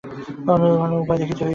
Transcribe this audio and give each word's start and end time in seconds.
অন্য 0.51 0.63
কোন 0.79 0.91
উপায় 1.01 1.19
দেখিতে 1.21 1.41
হইবে। 1.41 1.49